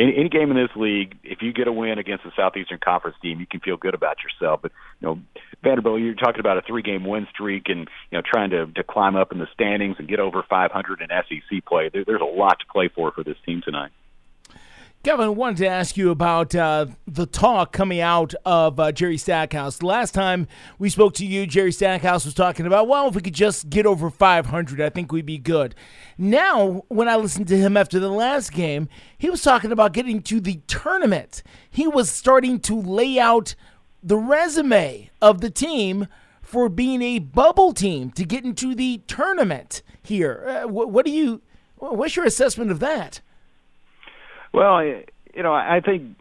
any, 0.02 0.18
any 0.18 0.30
game 0.30 0.50
in 0.52 0.58
this 0.58 0.76
league, 0.76 1.18
if 1.24 1.42
you 1.42 1.54
get 1.54 1.68
a 1.68 1.72
win 1.72 2.00
against 2.00 2.26
a 2.26 2.32
Southeastern 2.36 2.80
Conference 2.84 3.18
team, 3.22 3.40
you 3.40 3.46
can 3.46 3.60
feel 3.60 3.78
good 3.78 3.94
about 3.94 4.18
yourself. 4.24 4.62
But 4.64 4.72
you 5.00 5.08
know, 5.08 5.20
Vanderbilt, 5.64 6.02
you're 6.02 6.16
talking 6.16 6.40
about 6.40 6.58
a 6.58 6.62
three-game 6.62 7.06
win 7.06 7.28
streak, 7.32 7.64
and 7.68 7.88
you 8.10 8.18
know, 8.18 8.22
trying 8.26 8.50
to 8.52 8.66
to 8.66 8.84
climb 8.84 9.16
up 9.16 9.32
in 9.32 9.40
the 9.40 9.48
standings 9.54 9.98
and 10.00 10.08
get 10.08 10.20
over 10.20 10.44
500 10.50 11.02
in 11.02 11.08
SEC 11.10 11.66
play. 11.66 11.90
There, 11.94 12.04
there's 12.06 12.22
a 12.22 12.26
lot 12.26 12.60
to 12.60 12.66
play 12.72 12.90
for 12.94 13.12
for 13.12 13.24
this 13.24 13.38
team 13.46 13.62
tonight. 13.64 13.92
Kevin, 15.04 15.36
wanted 15.36 15.58
to 15.58 15.68
ask 15.68 15.98
you 15.98 16.12
about 16.12 16.54
uh, 16.54 16.86
the 17.08 17.26
talk 17.26 17.72
coming 17.72 18.02
out 18.02 18.36
of 18.46 18.80
uh, 18.80 18.92
Jerry 18.92 19.18
Stackhouse. 19.18 19.82
Last 19.82 20.14
time 20.14 20.48
we 20.78 20.92
spoke 20.92 21.16
to 21.16 21.26
you, 21.26 21.48
Jerry 21.48 21.72
Stackhouse 21.72 22.24
was 22.24 22.36
talking 22.36 22.68
about, 22.68 22.88
well, 22.88 23.08
if 23.08 23.16
we 23.16 23.22
could 23.22 23.34
just 23.34 23.72
get 23.72 23.88
over 23.88 24.12
500, 24.12 24.80
I 24.80 24.90
think 24.90 25.12
we'd 25.12 25.26
be 25.26 25.40
good. 25.40 25.74
Now, 26.20 26.84
when 26.88 27.10
I 27.10 27.16
listened 27.16 27.48
to 27.48 27.58
him 27.58 27.78
after 27.78 28.00
the 28.00 28.12
last 28.12 28.52
game, 28.52 28.90
he 29.18 29.28
was 29.28 29.42
talking 29.42 29.72
about 29.72 29.94
getting 29.94 30.22
to 30.22 30.40
the 30.40 30.62
tournament. 30.68 31.42
He 31.68 31.88
was 31.88 32.12
starting 32.12 32.60
to 32.60 32.80
lay 32.80 33.18
out 33.18 33.56
the 34.04 34.18
resume 34.18 35.10
of 35.20 35.42
the 35.42 35.50
team 35.50 36.10
for 36.44 36.70
being 36.70 37.02
a 37.02 37.18
bubble 37.18 37.74
team 37.74 38.12
to 38.12 38.24
get 38.24 38.46
into 38.46 38.76
the 38.76 39.02
tournament 39.08 39.82
here. 40.04 40.46
Uh, 40.48 40.68
what, 40.68 40.92
what 40.92 41.08
do 41.08 41.12
you? 41.12 41.42
What's 41.78 42.16
your 42.16 42.26
assessment 42.26 42.70
of 42.70 42.80
that? 42.82 43.22
Well, 44.54 44.84
you 44.84 45.44
know, 45.44 45.54
I 45.54 45.82
think 45.84 46.16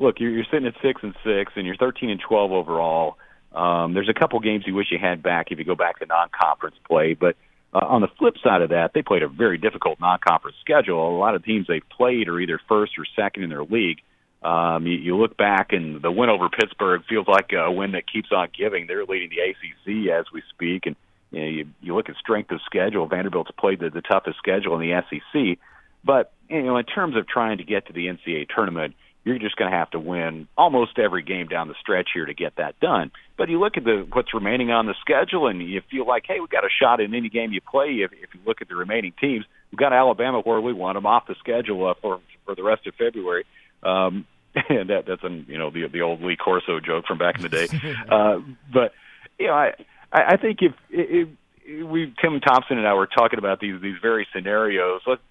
look, 0.00 0.18
you're, 0.18 0.44
sitting 0.50 0.66
at 0.66 0.74
six 0.82 1.02
and 1.02 1.14
six, 1.24 1.52
and 1.56 1.66
you're 1.66 1.76
13 1.76 2.10
and 2.10 2.20
12 2.20 2.52
overall. 2.52 3.16
Um, 3.52 3.94
there's 3.94 4.08
a 4.08 4.18
couple 4.18 4.40
games 4.40 4.64
you 4.66 4.74
wish 4.74 4.86
you 4.90 4.98
had 4.98 5.22
back 5.22 5.48
if 5.50 5.58
you 5.58 5.64
go 5.64 5.74
back 5.74 5.98
to 5.98 6.06
non-conference 6.06 6.76
play, 6.88 7.14
but 7.14 7.36
uh, 7.72 7.84
on 7.84 8.00
the 8.00 8.08
flip 8.18 8.34
side 8.42 8.62
of 8.62 8.70
that, 8.70 8.92
they 8.94 9.02
played 9.02 9.22
a 9.22 9.28
very 9.28 9.58
difficult 9.58 10.00
non-conference 10.00 10.56
schedule. 10.60 11.16
A 11.16 11.18
lot 11.18 11.34
of 11.34 11.44
teams 11.44 11.66
they've 11.66 11.88
played 11.96 12.28
are 12.28 12.40
either 12.40 12.60
first 12.68 12.92
or 12.98 13.04
second 13.16 13.44
in 13.44 13.50
their 13.50 13.64
league. 13.64 13.98
Um, 14.42 14.86
you, 14.86 14.94
you 14.94 15.16
look 15.16 15.36
back, 15.36 15.72
and 15.72 16.00
the 16.00 16.10
win 16.10 16.30
over 16.30 16.48
Pittsburgh 16.48 17.02
feels 17.08 17.28
like 17.28 17.52
a 17.52 17.70
win 17.70 17.92
that 17.92 18.10
keeps 18.10 18.32
on 18.32 18.48
giving. 18.56 18.86
They're 18.86 19.04
leading 19.04 19.30
the 19.30 19.40
ACC 19.40 20.10
as 20.10 20.26
we 20.32 20.42
speak, 20.54 20.86
and 20.86 20.96
you, 21.30 21.40
know, 21.40 21.46
you, 21.46 21.66
you 21.80 21.94
look 21.94 22.08
at 22.08 22.16
strength 22.16 22.50
of 22.50 22.60
schedule. 22.64 23.06
Vanderbilt's 23.06 23.50
played 23.58 23.80
the, 23.80 23.90
the 23.90 24.00
toughest 24.00 24.38
schedule 24.38 24.80
in 24.80 24.88
the 24.88 25.02
SEC, 25.10 25.58
but 26.04 26.32
you 26.48 26.62
know, 26.62 26.76
in 26.76 26.84
terms 26.84 27.16
of 27.16 27.26
trying 27.28 27.58
to 27.58 27.64
get 27.64 27.86
to 27.86 27.92
the 27.92 28.06
NCAA 28.06 28.48
tournament, 28.54 28.94
you're 29.24 29.38
just 29.38 29.56
going 29.56 29.70
to 29.70 29.76
have 29.76 29.90
to 29.90 30.00
win 30.00 30.48
almost 30.56 30.98
every 30.98 31.22
game 31.22 31.46
down 31.46 31.68
the 31.68 31.74
stretch 31.80 32.08
here 32.14 32.24
to 32.24 32.34
get 32.34 32.56
that 32.56 32.80
done. 32.80 33.10
But 33.36 33.48
you 33.48 33.60
look 33.60 33.76
at 33.76 33.84
the 33.84 34.06
what's 34.12 34.32
remaining 34.32 34.70
on 34.70 34.86
the 34.86 34.94
schedule, 35.00 35.46
and 35.46 35.60
you 35.62 35.82
feel 35.90 36.06
like, 36.06 36.24
hey, 36.26 36.40
we've 36.40 36.48
got 36.48 36.64
a 36.64 36.70
shot 36.70 37.00
in 37.00 37.14
any 37.14 37.28
game 37.28 37.52
you 37.52 37.60
play. 37.60 38.00
If, 38.02 38.12
if 38.12 38.34
you 38.34 38.40
look 38.46 38.62
at 38.62 38.68
the 38.68 38.76
remaining 38.76 39.12
teams, 39.20 39.44
we've 39.70 39.78
got 39.78 39.92
Alabama 39.92 40.40
where 40.40 40.60
we 40.60 40.72
want 40.72 40.96
them 40.96 41.06
off 41.06 41.26
the 41.26 41.34
schedule 41.38 41.86
uh, 41.86 41.94
for 42.00 42.20
for 42.44 42.54
the 42.54 42.62
rest 42.62 42.86
of 42.86 42.94
February. 42.94 43.44
Um, 43.82 44.26
and 44.68 44.90
that 44.90 45.04
that's 45.06 45.22
an 45.22 45.46
you 45.48 45.58
know 45.58 45.70
the 45.70 45.86
the 45.86 46.00
old 46.00 46.22
Lee 46.22 46.36
Corso 46.36 46.80
joke 46.80 47.06
from 47.06 47.18
back 47.18 47.36
in 47.36 47.42
the 47.42 47.48
day. 47.48 47.68
uh, 48.08 48.40
but 48.72 48.92
you 49.38 49.46
know, 49.46 49.54
I 49.54 49.74
I 50.12 50.36
think 50.38 50.58
if, 50.60 50.72
if, 50.88 51.28
if 51.64 51.86
we 51.86 52.12
Tim 52.20 52.40
Thompson 52.40 52.78
and 52.78 52.86
I 52.86 52.94
were 52.94 53.06
talking 53.06 53.38
about 53.38 53.60
these 53.60 53.80
these 53.80 53.96
very 54.02 54.26
scenarios, 54.34 55.02
let's 55.06 55.22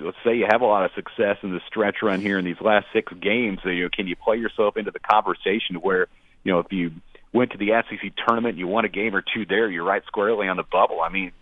let's 0.00 0.16
say 0.24 0.36
you 0.36 0.46
have 0.50 0.62
a 0.62 0.66
lot 0.66 0.84
of 0.84 0.90
success 0.94 1.36
in 1.42 1.52
the 1.52 1.60
stretch 1.66 1.96
run 2.02 2.20
here 2.20 2.38
in 2.38 2.44
these 2.44 2.60
last 2.60 2.86
six 2.92 3.12
games. 3.12 3.60
You 3.64 3.84
know, 3.84 3.88
can 3.92 4.06
you 4.06 4.16
play 4.16 4.36
yourself 4.36 4.76
into 4.76 4.90
the 4.90 4.98
conversation 4.98 5.76
where 5.80 6.08
you 6.44 6.52
know 6.52 6.58
if 6.60 6.72
you 6.72 6.92
went 7.32 7.52
to 7.52 7.58
the 7.58 7.70
SEC 7.88 8.12
tournament, 8.26 8.58
you 8.58 8.66
won 8.66 8.84
a 8.84 8.88
game 8.88 9.14
or 9.14 9.22
two 9.22 9.46
there, 9.46 9.70
you're 9.70 9.84
right 9.84 10.02
squarely 10.06 10.48
on 10.48 10.56
the 10.56 10.64
bubble. 10.64 11.00
I 11.00 11.08
mean, 11.08 11.32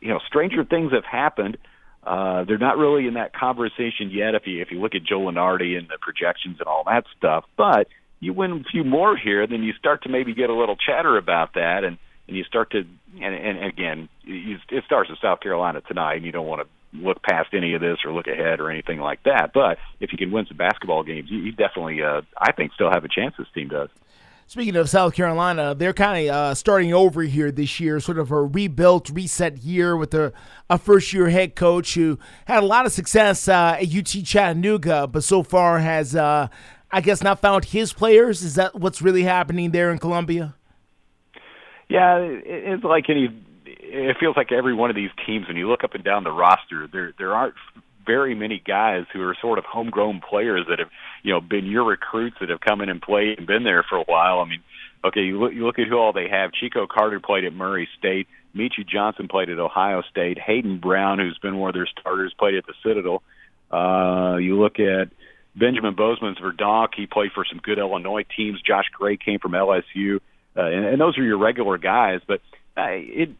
you 0.00 0.08
know, 0.08 0.18
stranger 0.26 0.64
things 0.64 0.92
have 0.92 1.04
happened. 1.04 1.58
Uh, 2.04 2.42
they're 2.44 2.58
not 2.58 2.76
really 2.76 3.06
in 3.06 3.14
that 3.14 3.32
conversation 3.32 4.10
yet. 4.10 4.34
If 4.34 4.46
you 4.46 4.60
if 4.60 4.70
you 4.70 4.80
look 4.80 4.94
at 4.94 5.04
Joe 5.04 5.20
Lunardi 5.20 5.78
and 5.78 5.88
the 5.88 5.98
projections 6.00 6.58
and 6.58 6.66
all 6.66 6.84
that 6.86 7.04
stuff, 7.16 7.44
but 7.56 7.86
you 8.18 8.32
win 8.32 8.64
a 8.66 8.70
few 8.70 8.84
more 8.84 9.16
here, 9.16 9.46
then 9.46 9.62
you 9.62 9.72
start 9.74 10.02
to 10.04 10.08
maybe 10.08 10.34
get 10.34 10.50
a 10.50 10.54
little 10.54 10.76
chatter 10.76 11.16
about 11.16 11.54
that, 11.54 11.84
and 11.84 11.98
and 12.26 12.36
you 12.36 12.44
start 12.44 12.72
to 12.72 12.78
and, 13.20 13.34
and 13.34 13.64
again, 13.64 14.08
you, 14.22 14.58
it 14.70 14.84
starts 14.84 15.10
with 15.10 15.20
South 15.20 15.40
Carolina 15.40 15.80
tonight, 15.82 16.16
and 16.16 16.24
you 16.24 16.32
don't 16.32 16.46
want 16.46 16.62
to 16.62 16.68
look 16.92 17.22
past 17.22 17.50
any 17.54 17.74
of 17.74 17.80
this 17.80 17.98
or 18.04 18.12
look 18.12 18.26
ahead 18.26 18.60
or 18.60 18.70
anything 18.70 19.00
like 19.00 19.22
that. 19.24 19.52
But 19.54 19.78
if 20.00 20.12
you 20.12 20.18
can 20.18 20.30
win 20.30 20.46
some 20.46 20.56
basketball 20.56 21.02
games, 21.02 21.30
you, 21.30 21.38
you 21.38 21.52
definitely, 21.52 22.02
uh, 22.02 22.22
I 22.36 22.52
think, 22.52 22.72
still 22.74 22.90
have 22.90 23.04
a 23.04 23.08
chance. 23.08 23.34
This 23.38 23.48
team 23.54 23.68
does. 23.68 23.88
Speaking 24.46 24.76
of 24.76 24.90
South 24.90 25.14
Carolina, 25.14 25.74
they're 25.74 25.94
kind 25.94 26.28
of 26.28 26.34
uh, 26.34 26.54
starting 26.54 26.92
over 26.92 27.22
here 27.22 27.50
this 27.50 27.80
year, 27.80 28.00
sort 28.00 28.18
of 28.18 28.30
a 28.30 28.42
rebuilt, 28.42 29.08
reset 29.08 29.58
year 29.58 29.96
with 29.96 30.12
a, 30.12 30.32
a 30.68 30.76
first 30.76 31.12
year 31.14 31.30
head 31.30 31.54
coach 31.54 31.94
who 31.94 32.18
had 32.44 32.62
a 32.62 32.66
lot 32.66 32.84
of 32.84 32.92
success 32.92 33.48
uh, 33.48 33.78
at 33.80 33.94
UT 33.94 34.24
Chattanooga, 34.26 35.06
but 35.06 35.24
so 35.24 35.42
far 35.42 35.78
has, 35.78 36.14
uh, 36.14 36.48
I 36.90 37.00
guess, 37.00 37.22
not 37.22 37.40
found 37.40 37.64
his 37.66 37.94
players. 37.94 38.42
Is 38.42 38.56
that 38.56 38.74
what's 38.74 39.00
really 39.00 39.22
happening 39.22 39.70
there 39.70 39.90
in 39.90 39.98
Columbia? 39.98 40.54
Yeah, 41.88 42.18
it's 42.18 42.84
like 42.84 43.08
any. 43.08 43.28
It 43.94 44.16
feels 44.18 44.36
like 44.36 44.52
every 44.52 44.74
one 44.74 44.88
of 44.90 44.96
these 44.96 45.10
teams, 45.26 45.48
when 45.48 45.56
you 45.56 45.68
look 45.68 45.84
up 45.84 45.94
and 45.94 46.02
down 46.02 46.24
the 46.24 46.32
roster, 46.32 46.88
there 46.90 47.12
there 47.18 47.34
aren't 47.34 47.54
very 48.06 48.34
many 48.34 48.60
guys 48.64 49.04
who 49.12 49.22
are 49.22 49.36
sort 49.40 49.58
of 49.58 49.64
homegrown 49.64 50.20
players 50.28 50.66
that 50.68 50.78
have, 50.78 50.88
you 51.22 51.32
know, 51.32 51.40
been 51.40 51.66
your 51.66 51.84
recruits 51.84 52.36
that 52.40 52.48
have 52.48 52.60
come 52.60 52.80
in 52.80 52.88
and 52.88 53.00
played 53.00 53.38
and 53.38 53.46
been 53.46 53.64
there 53.64 53.84
for 53.88 53.98
a 53.98 54.04
while. 54.04 54.40
I 54.40 54.48
mean, 54.48 54.62
okay, 55.04 55.20
you 55.20 55.38
look 55.38 55.52
you 55.52 55.66
look 55.66 55.78
at 55.78 55.88
who 55.88 55.96
all 55.96 56.12
they 56.12 56.28
have. 56.28 56.52
Chico 56.52 56.86
Carter 56.86 57.20
played 57.20 57.44
at 57.44 57.52
Murray 57.52 57.88
State. 57.98 58.28
Meechie 58.56 58.86
Johnson 58.86 59.28
played 59.28 59.50
at 59.50 59.58
Ohio 59.58 60.02
State. 60.10 60.38
Hayden 60.38 60.78
Brown, 60.78 61.18
who's 61.18 61.38
been 61.38 61.56
one 61.56 61.70
of 61.70 61.74
their 61.74 61.88
starters, 62.00 62.34
played 62.38 62.54
at 62.54 62.64
the 62.66 62.74
Citadel. 62.82 63.22
Uh, 63.70 64.36
you 64.36 64.60
look 64.60 64.78
at 64.78 65.08
Benjamin 65.56 65.94
Bosmans-Verdonk. 65.94 66.88
He 66.94 67.06
played 67.06 67.32
for 67.32 67.44
some 67.48 67.60
good 67.62 67.78
Illinois 67.78 68.24
teams. 68.36 68.60
Josh 68.60 68.84
Gray 68.92 69.16
came 69.16 69.38
from 69.38 69.52
LSU. 69.52 70.20
Uh, 70.54 70.64
and, 70.64 70.84
and 70.84 71.00
those 71.00 71.16
are 71.16 71.24
your 71.24 71.38
regular 71.38 71.78
guys, 71.78 72.20
but 72.26 72.40
uh, 72.76 72.88
it 72.88 73.30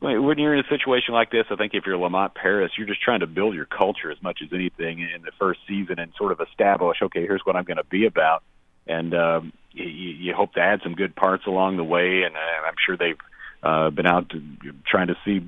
when 0.00 0.38
you're 0.38 0.54
in 0.54 0.64
a 0.64 0.68
situation 0.68 1.12
like 1.12 1.30
this, 1.30 1.44
I 1.50 1.56
think 1.56 1.74
if 1.74 1.84
you're 1.84 1.98
Lamont 1.98 2.34
Paris, 2.34 2.72
you're 2.78 2.86
just 2.86 3.02
trying 3.02 3.20
to 3.20 3.26
build 3.26 3.54
your 3.54 3.66
culture 3.66 4.10
as 4.10 4.22
much 4.22 4.40
as 4.42 4.48
anything 4.52 5.00
in 5.00 5.22
the 5.22 5.32
first 5.38 5.60
season 5.68 5.98
and 5.98 6.12
sort 6.16 6.32
of 6.32 6.40
establish, 6.40 6.98
okay, 7.02 7.20
here's 7.20 7.42
what 7.44 7.54
I'm 7.54 7.64
going 7.64 7.76
to 7.76 7.84
be 7.84 8.06
about, 8.06 8.42
and 8.86 9.14
um, 9.14 9.52
you, 9.72 9.84
you 9.84 10.34
hope 10.34 10.54
to 10.54 10.60
add 10.60 10.80
some 10.82 10.94
good 10.94 11.14
parts 11.14 11.46
along 11.46 11.76
the 11.76 11.84
way. 11.84 12.22
And 12.22 12.34
uh, 12.34 12.66
I'm 12.66 12.74
sure 12.84 12.96
they've 12.96 13.18
uh, 13.62 13.90
been 13.90 14.06
out 14.06 14.30
to, 14.30 14.42
trying 14.86 15.08
to 15.08 15.16
see, 15.24 15.46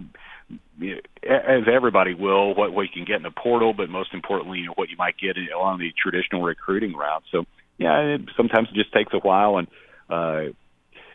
as 1.26 1.62
everybody 1.72 2.14
will, 2.14 2.54
what 2.54 2.72
what 2.72 2.82
you 2.82 2.90
can 2.92 3.04
get 3.04 3.16
in 3.16 3.22
the 3.22 3.30
portal, 3.30 3.72
but 3.72 3.88
most 3.88 4.12
importantly, 4.12 4.58
you 4.58 4.66
know, 4.66 4.74
what 4.74 4.90
you 4.90 4.96
might 4.98 5.16
get 5.16 5.36
along 5.54 5.78
the 5.78 5.92
traditional 5.96 6.42
recruiting 6.42 6.94
route. 6.94 7.22
So, 7.32 7.46
yeah, 7.78 7.98
it, 8.00 8.20
sometimes 8.36 8.68
it 8.70 8.74
just 8.74 8.92
takes 8.92 9.14
a 9.14 9.18
while, 9.18 9.56
and 9.56 9.68
uh, 10.10 10.52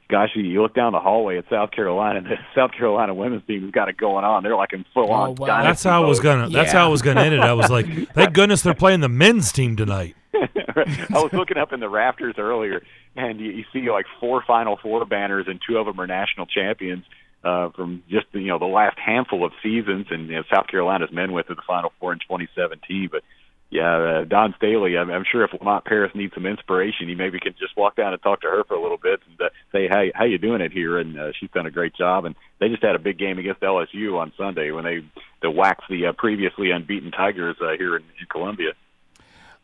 gosh, 0.10 0.30
you 0.36 0.62
look 0.62 0.74
down 0.74 0.94
the 0.94 1.00
hallway 1.00 1.38
at 1.38 1.46
South 1.50 1.72
Carolina, 1.72 2.22
the 2.22 2.36
South 2.56 2.72
Carolina 2.72 3.14
women's 3.14 3.46
team 3.46 3.64
has 3.64 3.72
got 3.72 3.90
it 3.90 3.98
going 3.98 4.26
on. 4.26 4.44
They're 4.44 4.56
like 4.56 4.74
in 4.74 4.86
full 4.94 5.12
on. 5.12 5.30
Oh, 5.30 5.36
wow. 5.38 5.64
That's 5.64 5.84
how 5.84 6.04
I 6.04 6.08
was 6.08 6.20
gonna. 6.20 6.50
That's 6.50 6.72
how 6.72 6.86
I 6.86 6.90
was 6.90 7.02
gonna 7.02 7.22
end 7.22 7.34
it. 7.34 7.42
I 7.42 7.54
was 7.54 7.70
like, 7.70 7.86
thank 8.14 8.34
goodness 8.34 8.62
they're 8.62 8.74
playing 8.74 9.02
the 9.02 9.10
men's 9.10 9.52
team 9.52 9.76
tonight. 9.76 10.16
I 10.34 11.20
was 11.20 11.32
looking 11.34 11.58
up 11.58 11.74
in 11.74 11.80
the 11.80 11.90
rafters 11.90 12.36
earlier, 12.38 12.84
and 13.16 13.40
you, 13.40 13.52
you 13.52 13.66
see 13.74 13.90
like 13.90 14.06
four 14.20 14.44
Final 14.46 14.78
Four 14.82 15.06
banners, 15.06 15.46
and 15.48 15.60
two 15.68 15.78
of 15.78 15.86
them 15.86 16.00
are 16.00 16.08
national 16.08 16.46
champions 16.46 17.04
uh, 17.44 17.70
from 17.70 18.04
just 18.10 18.28
you 18.34 18.48
know 18.48 18.60
the 18.60 18.66
last 18.66 18.98
handful 19.00 19.46
of 19.46 19.52
seasons. 19.64 20.08
And 20.10 20.28
you 20.28 20.36
know, 20.36 20.44
South 20.54 20.68
Carolina's 20.68 21.12
men 21.12 21.32
went 21.32 21.48
to 21.48 21.56
the 21.56 21.62
Final 21.66 21.92
Four 22.00 22.14
in 22.14 22.20
2017, 22.20 23.10
but 23.12 23.24
yeah, 23.70 24.22
uh, 24.22 24.24
Dawn 24.24 24.54
Staley. 24.58 24.98
I'm, 24.98 25.10
I'm 25.12 25.26
sure 25.30 25.44
if 25.44 25.52
Lamont 25.52 25.84
Paris 25.84 26.12
needs 26.16 26.34
some 26.34 26.46
inspiration, 26.46 27.10
he 27.10 27.16
maybe 27.16 27.40
can 27.40 27.54
just 27.60 27.76
walk 27.76 27.98
down 27.98 28.14
and 28.14 28.22
talk 28.22 28.42
to 28.42 28.48
her 28.48 28.64
for 28.64 28.76
a 28.76 28.82
little 28.82 28.98
bit 28.98 29.20
and 29.30 29.42
uh, 29.42 29.50
say, 29.74 29.90
"Hey, 29.90 30.12
how 30.16 30.24
you 30.24 30.38
doing 30.38 30.62
it 30.62 30.72
here?" 30.72 30.98
And 30.98 31.20
uh, 31.20 31.32
she's 31.38 31.50
done 31.52 31.66
a 31.66 31.72
great 31.72 31.94
job. 31.94 32.24
And 32.24 32.36
they 32.60 32.70
just 32.70 32.82
had 32.82 32.96
a 32.96 33.00
big 33.00 33.18
game 33.18 33.40
against 33.40 33.60
LSU 33.60 34.18
on 34.18 34.32
Sunday 34.38 34.72
when 34.72 34.86
they 34.86 35.02
they 35.42 35.50
waxed 35.50 35.90
the 35.90 36.08
uh, 36.08 36.14
previously 36.14 36.72
unbeaten 36.72 37.12
Tigers 37.12 37.58
uh, 37.62 37.74
here 37.78 37.98
in, 37.98 38.04
in 38.04 38.26
Columbia. 38.30 38.72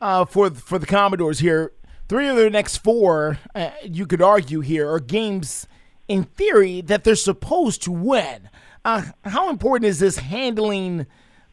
Uh, 0.01 0.25
for 0.25 0.51
for 0.51 0.79
the 0.79 0.85
Commodores 0.85 1.39
here, 1.39 1.71
three 2.09 2.27
of 2.27 2.35
their 2.35 2.49
next 2.49 2.77
four, 2.77 3.39
uh, 3.55 3.69
you 3.83 4.05
could 4.05 4.21
argue 4.21 4.59
here, 4.59 4.91
are 4.91 4.99
games 4.99 5.65
in 6.09 6.25
theory 6.25 6.81
that 6.81 7.05
they're 7.05 7.15
supposed 7.15 7.81
to 7.83 7.91
win. 7.91 8.49
Uh, 8.83 9.03
how 9.23 9.49
important 9.49 9.85
is 9.85 9.99
this 9.99 10.17
handling? 10.17 11.05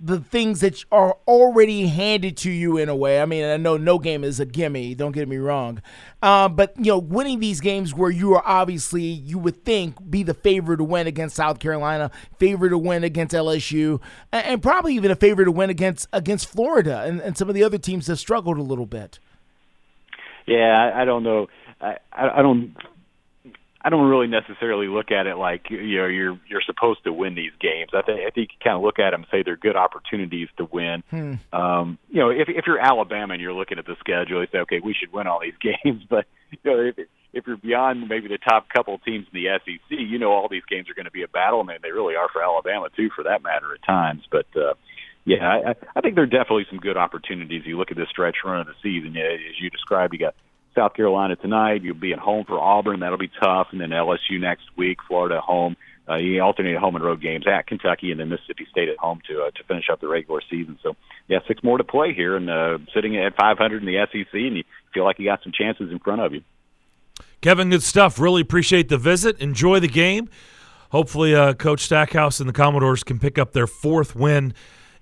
The 0.02 0.18
things 0.18 0.60
that 0.60 0.82
are 0.90 1.18
already 1.28 1.86
handed 1.86 2.36
to 2.38 2.50
you 2.50 2.78
in 2.78 2.88
a 2.88 2.96
way. 2.96 3.20
I 3.20 3.26
mean, 3.26 3.44
I 3.44 3.58
know 3.58 3.76
no 3.76 3.98
game 3.98 4.24
is 4.24 4.40
a 4.40 4.46
gimme. 4.46 4.94
Don't 4.94 5.12
get 5.12 5.28
me 5.28 5.36
wrong, 5.36 5.82
uh, 6.22 6.48
but 6.48 6.74
you 6.78 6.86
know, 6.86 6.98
winning 6.98 7.40
these 7.40 7.60
games 7.60 7.92
where 7.92 8.10
you 8.10 8.32
are 8.34 8.42
obviously 8.46 9.02
you 9.02 9.38
would 9.38 9.64
think 9.64 10.10
be 10.10 10.22
the 10.22 10.34
favorite 10.34 10.78
to 10.78 10.84
win 10.84 11.06
against 11.06 11.36
South 11.36 11.58
Carolina, 11.58 12.10
favorite 12.38 12.70
to 12.70 12.78
win 12.78 13.04
against 13.04 13.34
LSU, 13.34 14.00
and, 14.32 14.46
and 14.46 14.62
probably 14.62 14.94
even 14.94 15.10
a 15.10 15.16
favorite 15.16 15.44
to 15.44 15.52
win 15.52 15.68
against 15.68 16.08
against 16.12 16.48
Florida 16.48 17.02
and, 17.02 17.20
and 17.20 17.36
some 17.36 17.48
of 17.48 17.54
the 17.54 17.62
other 17.62 17.78
teams 17.78 18.06
have 18.06 18.18
struggled 18.18 18.56
a 18.56 18.62
little 18.62 18.86
bit. 18.86 19.18
Yeah, 20.46 20.92
I, 20.94 21.02
I 21.02 21.04
don't 21.04 21.22
know. 21.22 21.48
I, 21.80 21.96
I 22.12 22.42
don't 22.42 22.74
I 23.82 23.88
don't 23.88 24.08
really 24.08 24.26
necessarily 24.26 24.88
look 24.88 25.10
at 25.10 25.26
it 25.26 25.36
like 25.36 25.70
you 25.70 25.98
know 25.98 26.06
you're 26.06 26.38
you're 26.48 26.62
supposed 26.66 27.02
to 27.04 27.12
win 27.12 27.34
these 27.34 27.52
games. 27.60 27.90
I 27.94 28.02
think 28.02 28.20
I 28.20 28.30
think 28.30 28.50
you 28.52 28.58
kind 28.62 28.76
of 28.76 28.82
look 28.82 28.98
at 28.98 29.10
them 29.12 29.22
and 29.22 29.26
say 29.30 29.42
they're 29.42 29.56
good 29.56 29.76
opportunities 29.76 30.48
to 30.58 30.68
win. 30.70 31.02
Hmm. 31.08 31.34
Um, 31.52 31.98
you 32.10 32.20
know, 32.20 32.30
if 32.30 32.48
if 32.48 32.66
you're 32.66 32.78
Alabama 32.78 33.34
and 33.34 33.42
you're 33.42 33.54
looking 33.54 33.78
at 33.78 33.86
the 33.86 33.96
schedule, 34.00 34.42
you 34.42 34.48
say, 34.52 34.58
okay, 34.58 34.80
we 34.84 34.94
should 34.94 35.12
win 35.12 35.26
all 35.26 35.40
these 35.40 35.56
games. 35.84 36.02
But 36.08 36.26
you 36.50 36.58
know, 36.64 36.80
if 36.80 37.08
if 37.32 37.46
you're 37.46 37.56
beyond 37.56 38.08
maybe 38.08 38.28
the 38.28 38.38
top 38.38 38.68
couple 38.68 38.98
teams 38.98 39.26
in 39.32 39.42
the 39.42 39.48
SEC, 39.64 39.98
you 39.98 40.18
know 40.18 40.32
all 40.32 40.48
these 40.48 40.64
games 40.68 40.90
are 40.90 40.94
going 40.94 41.06
to 41.06 41.10
be 41.10 41.22
a 41.22 41.28
battle, 41.28 41.60
and 41.60 41.70
they 41.82 41.92
really 41.92 42.16
are 42.16 42.28
for 42.28 42.42
Alabama 42.42 42.88
too, 42.94 43.08
for 43.14 43.24
that 43.24 43.42
matter, 43.42 43.72
at 43.72 43.82
times. 43.86 44.22
But 44.30 44.46
uh, 44.56 44.74
yeah, 45.24 45.46
I, 45.46 45.74
I 45.96 46.00
think 46.00 46.16
there 46.16 46.24
are 46.24 46.26
definitely 46.26 46.66
some 46.68 46.80
good 46.80 46.96
opportunities. 46.96 47.62
You 47.64 47.78
look 47.78 47.90
at 47.90 47.96
this 47.96 48.08
stretch 48.10 48.36
run 48.44 48.60
of 48.60 48.66
the 48.66 48.74
season, 48.82 49.16
as 49.16 49.60
you 49.60 49.70
described, 49.70 50.12
you 50.12 50.18
got 50.18 50.34
South 50.80 50.94
Carolina 50.94 51.36
tonight. 51.36 51.82
You'll 51.82 51.94
be 51.94 52.14
at 52.14 52.18
home 52.18 52.46
for 52.46 52.58
Auburn. 52.58 53.00
That'll 53.00 53.18
be 53.18 53.30
tough. 53.42 53.68
And 53.72 53.80
then 53.80 53.90
LSU 53.90 54.40
next 54.40 54.64
week, 54.76 54.98
Florida 55.06 55.38
home. 55.40 55.76
Uh, 56.08 56.16
you 56.16 56.40
alternate 56.40 56.76
home 56.78 56.96
and 56.96 57.04
road 57.04 57.20
games 57.20 57.44
at 57.46 57.66
Kentucky 57.66 58.10
and 58.10 58.18
then 58.18 58.30
Mississippi 58.30 58.66
State 58.70 58.88
at 58.88 58.96
home 58.96 59.20
to 59.28 59.42
uh, 59.42 59.50
to 59.50 59.64
finish 59.64 59.84
up 59.92 60.00
the 60.00 60.08
regular 60.08 60.40
season. 60.50 60.78
So 60.82 60.96
yeah, 61.28 61.40
six 61.46 61.62
more 61.62 61.76
to 61.76 61.84
play 61.84 62.14
here, 62.14 62.34
and 62.34 62.50
uh, 62.50 62.78
sitting 62.94 63.16
at 63.18 63.36
500 63.36 63.82
in 63.82 63.86
the 63.86 64.06
SEC, 64.10 64.32
and 64.32 64.56
you 64.56 64.64
feel 64.94 65.04
like 65.04 65.18
you 65.18 65.26
got 65.26 65.42
some 65.42 65.52
chances 65.52 65.92
in 65.92 65.98
front 65.98 66.22
of 66.22 66.32
you. 66.32 66.42
Kevin, 67.42 67.70
good 67.70 67.82
stuff. 67.82 68.18
Really 68.18 68.40
appreciate 68.40 68.88
the 68.88 68.98
visit. 68.98 69.38
Enjoy 69.38 69.78
the 69.80 69.88
game. 69.88 70.28
Hopefully, 70.90 71.34
uh, 71.34 71.52
Coach 71.52 71.82
Stackhouse 71.82 72.40
and 72.40 72.48
the 72.48 72.54
Commodores 72.54 73.04
can 73.04 73.18
pick 73.20 73.38
up 73.38 73.52
their 73.52 73.68
fourth 73.68 74.16
win 74.16 74.54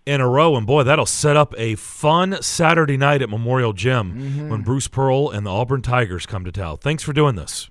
in 0.08 0.20
a 0.22 0.28
row. 0.28 0.56
And 0.56 0.66
boy, 0.66 0.82
that'll 0.82 1.06
set 1.06 1.36
up 1.36 1.54
a 1.58 1.74
fun 1.74 2.42
Saturday 2.42 2.96
night 2.96 3.20
at 3.20 3.28
Memorial 3.28 3.74
Gym 3.74 4.12
mm-hmm. 4.12 4.48
when 4.48 4.62
Bruce 4.62 4.88
Pearl 4.88 5.30
and 5.30 5.46
the 5.46 5.50
Auburn 5.50 5.82
Tigers 5.82 6.24
come 6.24 6.44
to 6.44 6.50
town. 6.50 6.78
Thanks 6.78 7.02
for 7.02 7.12
doing 7.12 7.36
this. 7.36 7.70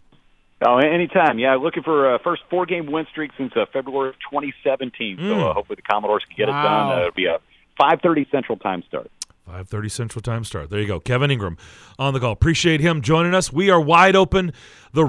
Oh, 0.65 0.77
anytime. 0.77 1.37
Yeah, 1.39 1.55
looking 1.55 1.83
for 1.83 2.15
a 2.15 2.19
first 2.19 2.43
four 2.49 2.65
game 2.65 2.91
win 2.91 3.05
streak 3.11 3.31
since 3.37 3.53
uh, 3.55 3.65
February 3.71 4.09
of 4.09 4.15
2017. 4.31 5.17
Mm. 5.17 5.27
So 5.27 5.49
uh, 5.49 5.53
hopefully 5.53 5.75
the 5.75 5.81
Commodores 5.81 6.23
can 6.25 6.35
get 6.37 6.47
wow. 6.47 6.59
it 6.59 6.63
done. 6.63 6.91
Uh, 6.91 7.01
it'll 7.01 7.11
be 7.11 7.25
a 7.25 7.39
5:30 7.79 8.31
Central 8.31 8.57
Time 8.57 8.83
start. 8.87 9.11
5:30 9.47 9.91
Central 9.91 10.21
Time 10.21 10.43
start. 10.43 10.69
There 10.69 10.79
you 10.79 10.87
go. 10.87 10.99
Kevin 10.99 11.31
Ingram 11.31 11.57
on 11.97 12.13
the 12.13 12.19
call. 12.19 12.31
Appreciate 12.31 12.81
him 12.81 13.01
joining 13.01 13.33
us. 13.33 13.51
We 13.51 13.69
are 13.69 13.79
wide 13.79 14.15
open. 14.15 14.51
The 14.93 15.05